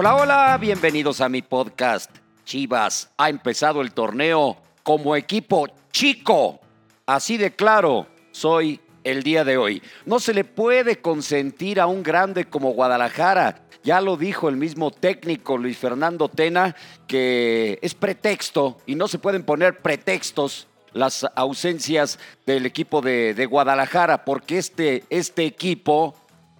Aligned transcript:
Hola, 0.00 0.14
hola, 0.14 0.58
bienvenidos 0.60 1.20
a 1.20 1.28
mi 1.28 1.42
podcast. 1.42 2.08
Chivas 2.44 3.10
ha 3.16 3.30
empezado 3.30 3.80
el 3.80 3.90
torneo 3.90 4.56
como 4.84 5.16
equipo 5.16 5.66
chico. 5.90 6.60
Así 7.04 7.36
de 7.36 7.56
claro, 7.56 8.06
soy 8.30 8.80
el 9.02 9.24
día 9.24 9.42
de 9.42 9.56
hoy. 9.56 9.82
No 10.06 10.20
se 10.20 10.34
le 10.34 10.44
puede 10.44 11.00
consentir 11.00 11.80
a 11.80 11.88
un 11.88 12.04
grande 12.04 12.44
como 12.44 12.74
Guadalajara. 12.74 13.64
Ya 13.82 14.00
lo 14.00 14.16
dijo 14.16 14.48
el 14.48 14.56
mismo 14.56 14.92
técnico 14.92 15.58
Luis 15.58 15.76
Fernando 15.76 16.28
Tena, 16.28 16.76
que 17.08 17.80
es 17.82 17.96
pretexto 17.96 18.78
y 18.86 18.94
no 18.94 19.08
se 19.08 19.18
pueden 19.18 19.42
poner 19.42 19.82
pretextos 19.82 20.68
las 20.92 21.26
ausencias 21.34 22.20
del 22.46 22.66
equipo 22.66 23.00
de, 23.00 23.34
de 23.34 23.46
Guadalajara, 23.46 24.24
porque 24.24 24.58
este, 24.58 25.02
este 25.10 25.44
equipo 25.44 26.14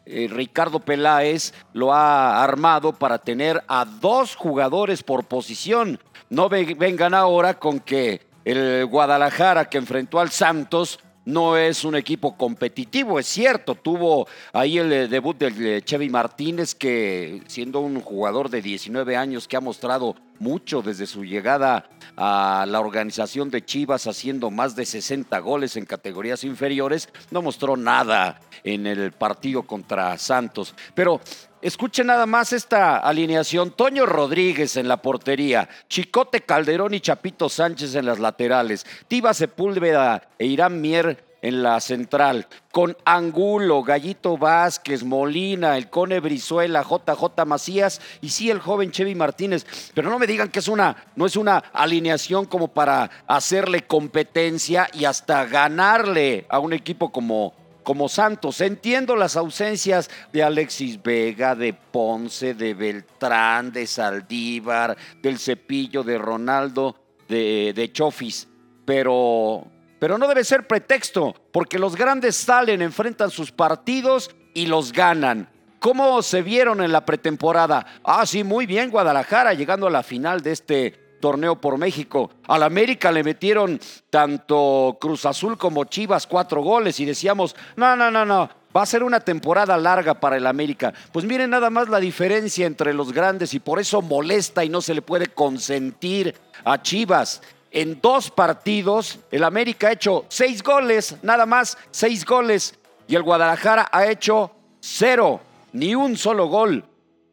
eh, 0.08 0.28
Ricardo 0.30 0.80
Peláez 0.80 1.52
lo 1.72 1.92
ha 1.92 2.42
armado 2.42 2.92
para 2.92 3.18
tener 3.18 3.62
a 3.68 3.84
dos 3.84 4.36
jugadores 4.36 5.02
por 5.02 5.24
posición. 5.24 6.00
No 6.30 6.48
vengan 6.48 7.14
ahora 7.14 7.58
con 7.58 7.80
que 7.80 8.26
el 8.44 8.86
Guadalajara 8.86 9.68
que 9.68 9.78
enfrentó 9.78 10.20
al 10.20 10.30
Santos 10.30 10.98
no 11.28 11.58
es 11.58 11.84
un 11.84 11.94
equipo 11.94 12.38
competitivo, 12.38 13.18
es 13.18 13.26
cierto, 13.26 13.74
tuvo 13.74 14.26
ahí 14.54 14.78
el 14.78 14.90
eh, 14.90 15.08
debut 15.08 15.36
del 15.36 15.66
eh, 15.66 15.82
Chevy 15.82 16.08
Martínez 16.08 16.74
que 16.74 17.42
siendo 17.46 17.80
un 17.80 18.00
jugador 18.00 18.48
de 18.48 18.62
19 18.62 19.14
años 19.14 19.46
que 19.46 19.58
ha 19.58 19.60
mostrado 19.60 20.16
mucho 20.38 20.82
desde 20.82 21.06
su 21.06 21.24
llegada 21.24 21.88
a 22.16 22.66
la 22.68 22.80
organización 22.80 23.50
de 23.50 23.64
Chivas 23.64 24.06
haciendo 24.06 24.50
más 24.50 24.74
de 24.76 24.86
60 24.86 25.38
goles 25.38 25.76
en 25.76 25.86
categorías 25.86 26.44
inferiores, 26.44 27.08
no 27.30 27.42
mostró 27.42 27.76
nada 27.76 28.40
en 28.64 28.86
el 28.86 29.12
partido 29.12 29.62
contra 29.62 30.16
Santos. 30.18 30.74
Pero 30.94 31.20
Escuche 31.60 32.04
nada 32.04 32.24
más 32.24 32.52
esta 32.52 32.98
alineación. 32.98 33.72
Toño 33.72 34.06
Rodríguez 34.06 34.76
en 34.76 34.86
la 34.86 35.02
portería, 35.02 35.68
Chicote 35.88 36.42
Calderón 36.42 36.94
y 36.94 37.00
Chapito 37.00 37.48
Sánchez 37.48 37.96
en 37.96 38.06
las 38.06 38.20
laterales, 38.20 38.86
Tiba 39.08 39.34
Sepúlveda 39.34 40.28
e 40.38 40.46
Irán 40.46 40.80
Mier 40.80 41.27
en 41.42 41.62
la 41.62 41.80
central, 41.80 42.46
con 42.72 42.96
Angulo, 43.04 43.82
Gallito 43.82 44.36
Vázquez, 44.36 45.04
Molina, 45.04 45.76
el 45.76 45.88
Cone 45.88 46.20
Brizuela, 46.20 46.82
JJ 46.82 47.44
Macías 47.46 48.00
y 48.20 48.30
sí 48.30 48.50
el 48.50 48.60
joven 48.60 48.90
Chevy 48.90 49.14
Martínez. 49.14 49.66
Pero 49.94 50.10
no 50.10 50.18
me 50.18 50.26
digan 50.26 50.48
que 50.48 50.58
es 50.58 50.68
una, 50.68 51.08
no 51.16 51.26
es 51.26 51.36
una 51.36 51.58
alineación 51.72 52.46
como 52.46 52.68
para 52.68 53.10
hacerle 53.26 53.82
competencia 53.82 54.88
y 54.92 55.04
hasta 55.04 55.44
ganarle 55.44 56.46
a 56.48 56.58
un 56.58 56.72
equipo 56.72 57.10
como 57.10 57.54
como 57.88 58.10
Santos. 58.10 58.60
Entiendo 58.60 59.16
las 59.16 59.34
ausencias 59.34 60.10
de 60.30 60.42
Alexis 60.42 61.02
Vega, 61.02 61.54
de 61.54 61.72
Ponce, 61.72 62.52
de 62.52 62.74
Beltrán, 62.74 63.72
de 63.72 63.86
Saldívar, 63.86 64.94
del 65.22 65.38
Cepillo, 65.38 66.04
de 66.04 66.18
Ronaldo, 66.18 66.96
de, 67.30 67.72
de 67.74 67.90
Chofis, 67.90 68.46
pero, 68.88 69.66
pero 69.98 70.18
no 70.18 70.28
debe 70.28 70.44
ser 70.44 70.66
pretexto, 70.66 71.34
porque 71.52 71.78
los 71.78 71.96
grandes 71.96 72.36
salen, 72.36 72.82
enfrentan 72.82 73.30
sus 73.30 73.52
partidos 73.52 74.30
y 74.54 74.66
los 74.66 74.92
ganan. 74.92 75.48
¿Cómo 75.80 76.22
se 76.22 76.42
vieron 76.42 76.82
en 76.82 76.90
la 76.90 77.04
pretemporada? 77.04 77.86
Ah, 78.02 78.26
sí, 78.26 78.42
muy 78.42 78.66
bien 78.66 78.90
Guadalajara, 78.90 79.54
llegando 79.54 79.86
a 79.86 79.90
la 79.90 80.02
final 80.02 80.40
de 80.40 80.52
este 80.52 81.08
torneo 81.20 81.60
por 81.60 81.78
México. 81.78 82.30
Al 82.46 82.62
América 82.62 83.12
le 83.12 83.22
metieron 83.22 83.80
tanto 84.10 84.96
Cruz 85.00 85.24
Azul 85.24 85.56
como 85.56 85.84
Chivas 85.84 86.26
cuatro 86.26 86.62
goles 86.62 86.98
y 87.00 87.04
decíamos, 87.04 87.54
no, 87.76 87.94
no, 87.96 88.10
no, 88.10 88.24
no, 88.24 88.48
va 88.76 88.82
a 88.82 88.86
ser 88.86 89.02
una 89.02 89.20
temporada 89.20 89.76
larga 89.76 90.14
para 90.14 90.36
el 90.36 90.46
América. 90.46 90.92
Pues 91.12 91.24
miren 91.24 91.50
nada 91.50 91.70
más 91.70 91.88
la 91.88 92.00
diferencia 92.00 92.66
entre 92.66 92.94
los 92.94 93.12
grandes 93.12 93.54
y 93.54 93.60
por 93.60 93.78
eso 93.78 94.02
molesta 94.02 94.64
y 94.64 94.68
no 94.68 94.80
se 94.80 94.94
le 94.94 95.02
puede 95.02 95.26
consentir 95.28 96.34
a 96.64 96.80
Chivas. 96.82 97.42
En 97.70 98.00
dos 98.00 98.30
partidos, 98.30 99.18
el 99.30 99.44
América 99.44 99.88
ha 99.88 99.92
hecho 99.92 100.24
seis 100.28 100.62
goles, 100.62 101.16
nada 101.22 101.46
más 101.46 101.76
seis 101.90 102.24
goles, 102.24 102.78
y 103.06 103.14
el 103.14 103.22
Guadalajara 103.22 103.88
ha 103.92 104.06
hecho 104.06 104.52
cero, 104.80 105.40
ni 105.72 105.94
un 105.94 106.16
solo 106.16 106.46
gol 106.46 106.84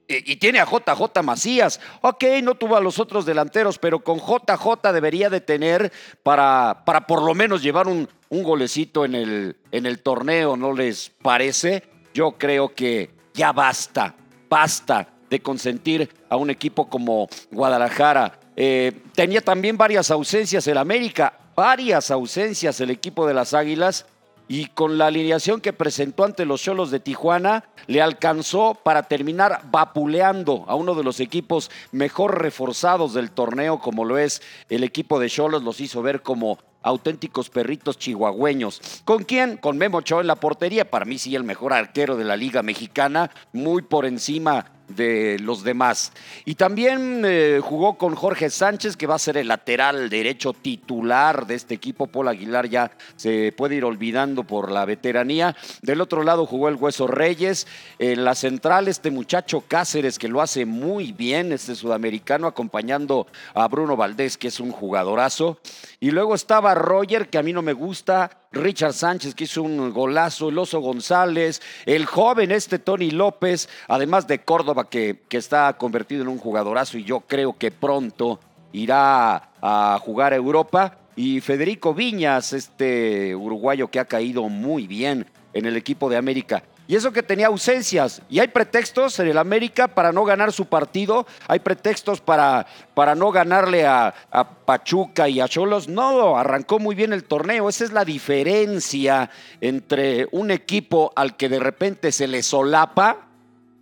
y 0.08 0.36
tiene 0.36 0.60
a 0.60 0.66
JJ 0.66 1.24
Macías. 1.24 1.80
Ok, 2.02 2.24
no 2.44 2.56
tuvo 2.56 2.76
a 2.76 2.82
los 2.82 3.00
otros 3.00 3.26
delanteros, 3.26 3.80
pero 3.80 4.00
con 4.00 4.20
JJ 4.20 4.92
debería 4.94 5.30
de 5.30 5.42
tener 5.42 5.92
para, 6.24 6.84
para 6.86 7.08
por 7.08 7.24
lo 7.24 7.34
menos 7.34 7.62
llevar 7.62 7.88
un, 7.88 8.08
un 8.30 8.44
golecito 8.44 9.06
en 9.06 9.16
el, 9.16 9.58
en 9.72 9.86
el 9.86 10.02
torneo, 10.02 10.56
¿no 10.56 10.74
les 10.74 11.10
parece? 11.22 11.84
Yo 12.14 12.34
creo 12.34 12.74
que 12.74 13.10
ya 13.34 13.52
basta, 13.52 14.16
basta 14.50 15.10
de 15.30 15.42
consentir 15.42 16.10
a 16.30 16.38
un 16.38 16.50
equipo 16.50 16.88
como 16.88 17.28
Guadalajara. 17.52 18.40
Eh, 18.56 18.94
tenía 19.14 19.42
también 19.42 19.78
varias 19.78 20.12
ausencias 20.12 20.66
el 20.68 20.78
América, 20.78 21.34
varias 21.56 22.12
ausencias 22.12 22.80
el 22.80 22.90
equipo 22.90 23.28
de 23.28 23.34
las 23.34 23.54
Águilas 23.54 24.06
y 24.48 24.68
con 24.68 24.98
la 24.98 25.08
alineación 25.08 25.60
que 25.60 25.74
presentó 25.74 26.24
ante 26.24 26.46
los 26.46 26.62
Cholos 26.62 26.92
de 26.92 27.00
Tijuana, 27.00 27.66
le 27.88 28.02
alcanzó 28.02 28.76
para 28.76 29.04
terminar 29.04 29.62
vapuleando 29.72 30.66
a 30.68 30.76
uno 30.76 30.94
de 30.94 31.04
los 31.04 31.20
equipos 31.20 31.72
mejor 31.92 32.42
reforzados 32.42 33.14
del 33.14 33.32
torneo, 33.32 33.80
como 33.80 34.06
lo 34.06 34.18
es 34.18 34.42
el 34.70 34.84
equipo 34.84 35.20
de 35.20 35.30
Cholos, 35.30 35.64
los 35.64 35.82
hizo 35.82 36.02
ver 36.02 36.22
como 36.22 36.60
auténticos 36.84 37.50
perritos 37.50 37.98
chihuahueños. 37.98 39.02
¿Con 39.04 39.24
quién? 39.24 39.58
Con 39.58 39.80
Memo 39.80 39.98
Ochoa 39.98 40.22
en 40.22 40.28
la 40.28 40.36
portería, 40.36 40.92
para 40.92 41.06
mí 41.06 41.18
sí 41.18 41.36
el 41.36 41.44
mejor 41.44 41.74
arquero 41.74 42.16
de 42.16 42.26
la 42.26 42.38
Liga 42.38 42.62
Mexicana, 42.62 43.32
muy 43.54 43.82
por 43.82 44.06
encima 44.06 44.75
de 44.88 45.38
los 45.40 45.64
demás. 45.64 46.12
Y 46.46 46.56
también 46.56 47.24
eh, 47.26 47.60
jugó 47.62 47.98
con 47.98 48.16
Jorge 48.16 48.50
Sánchez, 48.50 48.98
que 48.98 49.08
va 49.08 49.16
a 49.16 49.20
ser 49.20 49.38
el 49.38 49.48
lateral 49.48 50.10
derecho 50.10 50.54
titular 50.54 51.48
de 51.48 51.56
este 51.56 51.74
equipo. 51.74 52.08
Paul 52.08 52.28
Aguilar 52.28 52.68
ya 52.68 52.92
se 53.16 53.52
puede 53.52 53.76
ir 53.76 53.86
olvidando 53.86 54.44
por 54.44 54.72
la 54.72 54.86
veteranía. 54.86 55.56
Del 55.82 56.02
otro 56.02 56.24
lado 56.24 56.46
jugó 56.46 56.70
el 56.70 56.76
Hueso 56.76 57.08
Reyes. 57.08 57.68
En 58.00 58.24
la 58.24 58.36
central, 58.36 58.88
este 58.88 59.12
muchacho 59.12 59.64
Cáceres, 59.68 60.20
que 60.20 60.28
lo 60.28 60.42
hace 60.42 60.66
muy 60.66 61.12
bien, 61.12 61.52
este 61.52 61.76
sudamericano, 61.76 62.48
acompañando 62.48 63.28
a 63.54 63.68
Bruno 63.68 63.98
Valdés, 63.98 64.38
que 64.38 64.50
es 64.50 64.60
un 64.60 64.72
jugadorazo. 64.72 65.60
Y 66.00 66.12
luego 66.12 66.36
estaba 66.36 66.76
Roger, 66.76 67.30
que 67.30 67.38
a 67.38 67.44
mí 67.44 67.54
no 67.54 67.62
me 67.62 67.74
gusta 67.74 68.45
Richard 68.56 68.94
Sánchez, 68.94 69.36
que 69.36 69.44
hizo 69.44 69.62
un 69.62 69.92
golazo, 69.94 70.50
el 70.50 70.58
Oso 70.58 70.80
González, 70.80 71.62
el 71.86 72.06
joven 72.06 72.52
este 72.52 72.80
Tony 72.80 73.12
López, 73.12 73.70
además 73.88 74.28
de 74.28 74.40
Córdoba, 74.40 74.90
que, 74.90 75.22
que 75.30 75.38
está 75.38 75.74
convertido 75.78 76.24
en 76.24 76.30
un 76.30 76.38
jugadorazo 76.38 76.98
y 76.98 77.04
yo 77.04 77.20
creo 77.22 77.58
que 77.58 77.72
pronto 77.72 78.40
irá 78.72 79.50
a 79.62 80.00
jugar 80.02 80.34
a 80.34 80.38
Europa. 80.38 80.98
Y 81.16 81.40
Federico 81.40 81.94
Viñas, 81.94 82.52
este 82.52 83.36
uruguayo 83.36 83.90
que 83.90 84.00
ha 84.00 84.06
caído 84.06 84.50
muy 84.50 84.88
bien 84.88 85.26
en 85.54 85.66
el 85.66 85.78
equipo 85.78 86.10
de 86.10 86.18
América. 86.18 86.64
Y 86.88 86.96
eso 86.96 87.12
que 87.12 87.24
tenía 87.24 87.48
ausencias. 87.48 88.22
Y 88.30 88.40
hay 88.40 88.50
pretextos 88.50 89.20
en 89.20 89.28
el 89.28 89.38
América 89.38 89.88
para 89.88 90.12
no 90.12 90.24
ganar 90.24 90.52
su 90.52 90.66
partido. 90.66 91.26
Hay 91.48 91.60
pretextos 91.60 92.22
para, 92.22 92.68
para 92.94 93.16
no 93.16 93.32
ganarle 93.32 93.86
a, 93.86 94.14
Pachuca 94.66 95.28
y 95.30 95.40
a 95.40 95.48
Cholos. 95.48 95.88
No, 95.88 96.38
arrancó 96.38 96.80
muy 96.80 96.96
bien 96.96 97.14
el 97.14 97.24
torneo. 97.24 97.70
Esa 97.70 97.86
es 97.86 97.92
la 97.92 98.06
diferencia 98.06 99.30
entre 99.62 100.28
un 100.32 100.52
equipo 100.52 101.12
al 101.16 101.36
que 101.38 101.50
de 101.50 101.60
repente 101.60 102.12
se 102.12 102.28
le 102.28 102.44
solapa 102.44 103.28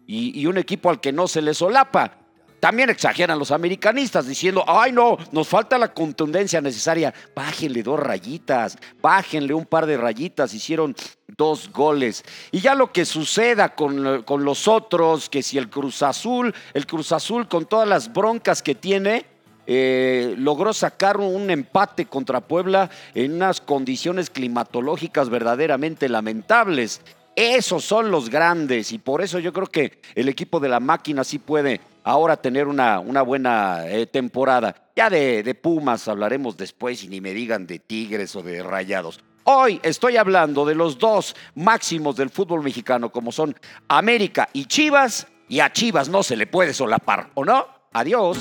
y, 0.08 0.40
y 0.40 0.46
un 0.46 0.58
equipo 0.58 0.90
al 0.90 1.02
que 1.02 1.12
no 1.12 1.28
se 1.28 1.42
le 1.42 1.54
solapa. 1.54 2.23
También 2.64 2.90
exageran 2.90 3.38
los 3.38 3.52
americanistas 3.52 4.26
diciendo, 4.26 4.64
ay 4.66 4.94
no, 4.94 5.18
nos 5.34 5.50
falta 5.50 5.78
la 5.78 5.94
contundencia 5.94 6.62
necesaria. 6.62 7.14
Bájenle 7.36 7.84
dos 7.84 8.00
rayitas, 8.00 8.78
bájenle 9.02 9.54
un 9.54 9.66
par 9.66 9.86
de 9.86 9.98
rayitas. 9.98 10.54
Hicieron 10.54 10.96
dos 11.36 11.70
goles. 11.74 12.24
Y 12.54 12.62
ya 12.62 12.74
lo 12.74 12.94
que 12.94 13.04
suceda 13.04 13.76
con, 13.76 14.24
con 14.24 14.46
los 14.46 14.70
otros, 14.70 15.28
que 15.28 15.44
si 15.44 15.58
el 15.58 15.70
Cruz 15.70 16.04
Azul, 16.04 16.56
el 16.74 16.88
Cruz 16.88 17.12
Azul 17.12 17.50
con 17.50 17.66
todas 17.66 17.86
las 17.86 18.14
broncas 18.14 18.64
que 18.64 18.76
tiene, 18.76 19.26
eh, 19.68 20.34
logró 20.38 20.72
sacar 20.72 21.18
un 21.18 21.50
empate 21.50 22.06
contra 22.06 22.40
Puebla 22.40 22.90
en 23.14 23.34
unas 23.34 23.60
condiciones 23.60 24.30
climatológicas 24.30 25.28
verdaderamente 25.28 26.08
lamentables. 26.08 27.02
Esos 27.36 27.84
son 27.84 28.10
los 28.10 28.30
grandes 28.30 28.94
y 28.94 29.00
por 29.00 29.22
eso 29.22 29.40
yo 29.40 29.52
creo 29.52 29.68
que 29.68 30.00
el 30.16 30.30
equipo 30.30 30.62
de 30.62 30.70
la 30.70 30.80
máquina 30.80 31.26
sí 31.26 31.40
puede 31.40 31.82
ahora 32.04 32.38
tener 32.38 32.68
una, 32.68 33.00
una 33.00 33.22
buena 33.22 33.88
eh, 33.88 34.06
temporada. 34.06 34.76
Ya 34.96 35.10
de, 35.10 35.44
de 35.44 35.56
Pumas 35.56 36.08
hablaremos 36.08 36.58
después 36.58 37.04
y 37.04 37.08
ni 37.08 37.22
me 37.22 37.34
digan 37.34 37.66
de 37.66 37.80
Tigres 37.80 38.36
o 38.36 38.44
de 38.44 38.62
Rayados. 38.62 39.20
Hoy 39.46 39.80
estoy 39.84 40.16
hablando 40.18 40.66
de 40.66 40.76
los 40.76 40.98
dos 40.98 41.36
máximos 41.56 42.16
del 42.16 42.30
fútbol 42.30 42.64
mexicano, 42.64 43.12
como 43.12 43.32
son 43.32 43.56
América 43.90 44.48
y 44.54 44.66
Chivas, 44.66 45.28
y 45.50 45.60
a 45.60 45.72
Chivas 45.74 46.08
no 46.08 46.24
se 46.24 46.38
le 46.38 46.48
puede 46.48 46.74
solapar, 46.74 47.30
¿o 47.34 47.44
no? 47.44 47.68
Adiós. 47.92 48.38